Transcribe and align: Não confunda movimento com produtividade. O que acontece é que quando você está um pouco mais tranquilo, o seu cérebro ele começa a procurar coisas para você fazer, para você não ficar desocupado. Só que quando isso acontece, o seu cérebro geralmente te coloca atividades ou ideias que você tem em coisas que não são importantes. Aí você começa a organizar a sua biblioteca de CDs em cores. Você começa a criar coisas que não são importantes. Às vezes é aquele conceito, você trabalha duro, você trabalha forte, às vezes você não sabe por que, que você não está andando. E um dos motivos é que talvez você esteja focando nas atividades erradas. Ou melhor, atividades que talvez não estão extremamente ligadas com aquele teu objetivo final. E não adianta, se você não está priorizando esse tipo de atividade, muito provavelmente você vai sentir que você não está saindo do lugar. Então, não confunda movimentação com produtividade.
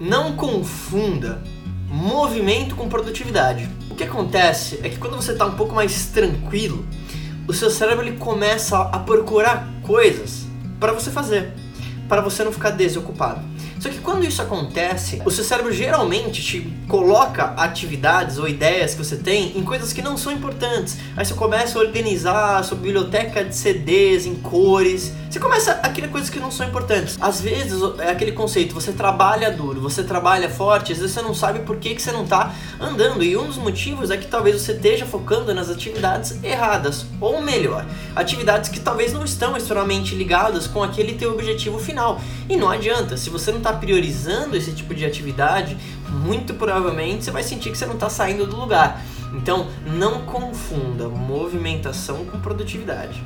Não 0.00 0.36
confunda 0.36 1.42
movimento 1.88 2.76
com 2.76 2.88
produtividade. 2.88 3.68
O 3.90 3.96
que 3.96 4.04
acontece 4.04 4.78
é 4.84 4.88
que 4.88 4.96
quando 4.96 5.16
você 5.16 5.32
está 5.32 5.44
um 5.44 5.56
pouco 5.56 5.74
mais 5.74 6.06
tranquilo, 6.06 6.86
o 7.48 7.52
seu 7.52 7.68
cérebro 7.68 8.06
ele 8.06 8.16
começa 8.16 8.78
a 8.80 9.00
procurar 9.00 9.68
coisas 9.82 10.46
para 10.78 10.92
você 10.92 11.10
fazer, 11.10 11.52
para 12.08 12.20
você 12.20 12.44
não 12.44 12.52
ficar 12.52 12.70
desocupado. 12.70 13.40
Só 13.80 13.88
que 13.88 13.98
quando 13.98 14.24
isso 14.24 14.42
acontece, 14.42 15.22
o 15.24 15.30
seu 15.30 15.44
cérebro 15.44 15.72
geralmente 15.72 16.42
te 16.42 16.60
coloca 16.88 17.54
atividades 17.56 18.38
ou 18.38 18.48
ideias 18.48 18.94
que 18.94 19.04
você 19.04 19.16
tem 19.16 19.56
em 19.56 19.62
coisas 19.62 19.92
que 19.92 20.02
não 20.02 20.16
são 20.16 20.32
importantes. 20.32 20.96
Aí 21.16 21.24
você 21.24 21.34
começa 21.34 21.78
a 21.78 21.82
organizar 21.82 22.58
a 22.58 22.62
sua 22.62 22.76
biblioteca 22.76 23.44
de 23.44 23.54
CDs 23.54 24.26
em 24.26 24.34
cores. 24.34 25.12
Você 25.30 25.38
começa 25.38 25.72
a 25.72 25.88
criar 25.90 26.08
coisas 26.08 26.30
que 26.30 26.40
não 26.40 26.50
são 26.50 26.66
importantes. 26.66 27.16
Às 27.20 27.40
vezes 27.40 27.80
é 27.98 28.10
aquele 28.10 28.32
conceito, 28.32 28.74
você 28.74 28.92
trabalha 28.92 29.50
duro, 29.50 29.80
você 29.80 30.02
trabalha 30.02 30.48
forte, 30.48 30.92
às 30.92 30.98
vezes 30.98 31.14
você 31.14 31.22
não 31.22 31.34
sabe 31.34 31.60
por 31.60 31.76
que, 31.76 31.94
que 31.94 32.02
você 32.02 32.10
não 32.10 32.24
está 32.24 32.54
andando. 32.80 33.22
E 33.22 33.36
um 33.36 33.46
dos 33.46 33.58
motivos 33.58 34.10
é 34.10 34.16
que 34.16 34.26
talvez 34.26 34.60
você 34.60 34.72
esteja 34.72 35.06
focando 35.06 35.54
nas 35.54 35.68
atividades 35.68 36.42
erradas. 36.42 37.06
Ou 37.20 37.40
melhor, 37.42 37.84
atividades 38.16 38.70
que 38.70 38.80
talvez 38.80 39.12
não 39.12 39.24
estão 39.24 39.56
extremamente 39.56 40.14
ligadas 40.14 40.66
com 40.66 40.82
aquele 40.82 41.14
teu 41.14 41.32
objetivo 41.32 41.78
final. 41.78 42.20
E 42.48 42.56
não 42.56 42.70
adianta, 42.70 43.16
se 43.16 43.28
você 43.28 43.50
não 43.50 43.58
está 43.58 43.67
priorizando 43.72 44.56
esse 44.56 44.72
tipo 44.72 44.94
de 44.94 45.04
atividade, 45.04 45.76
muito 46.08 46.54
provavelmente 46.54 47.24
você 47.24 47.30
vai 47.30 47.42
sentir 47.42 47.70
que 47.70 47.78
você 47.78 47.86
não 47.86 47.94
está 47.94 48.08
saindo 48.08 48.46
do 48.46 48.56
lugar. 48.56 49.02
Então, 49.34 49.68
não 49.86 50.22
confunda 50.22 51.08
movimentação 51.08 52.24
com 52.24 52.40
produtividade. 52.40 53.22